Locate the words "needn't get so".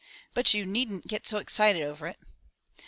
0.65-1.37